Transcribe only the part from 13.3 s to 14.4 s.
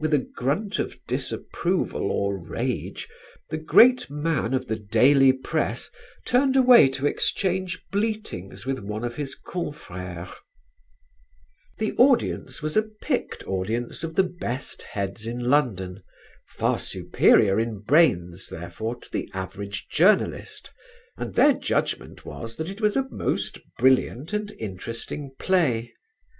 audience of the